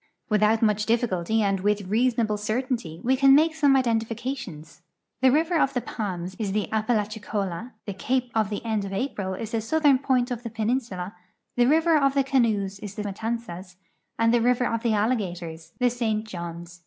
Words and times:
Without 0.29 0.63
much 0.63 0.87
dillicult}'' 0.87 1.41
and 1.43 1.59
with 1.59 1.81
reason 1.83 2.21
able 2.21 2.35
certainty 2.35 2.99
we 3.03 3.15
can 3.15 3.35
make 3.35 3.53
some 3.53 3.75
identifications. 3.75 4.81
The 5.21 5.29
River 5.31 5.59
of 5.59 5.75
the 5.75 5.81
Palms 5.81 6.35
is 6.39 6.53
the 6.53 6.67
Apalachicola, 6.71 7.73
the 7.85 7.93
Cape 7.93 8.31
of 8.33 8.49
the 8.49 8.65
End 8.65 8.83
of 8.83 8.91
A])ril 8.93 9.39
is 9.39 9.51
the 9.51 9.61
southern 9.61 9.99
[mint 10.09 10.31
of 10.31 10.41
the 10.41 10.49
j)cninsula, 10.49 11.13
the 11.55 11.67
River 11.67 11.95
of 11.99 12.15
the 12.15 12.23
Canoes 12.23 12.79
is 12.79 12.95
the 12.95 13.03
Matanzas, 13.03 13.75
and 14.17 14.33
the 14.33 14.41
River 14.41 14.65
of 14.65 14.81
the 14.81 14.93
Alligators 14.95 15.73
the 15.77 15.91
*St. 15.91 16.27
Johns. 16.27 16.79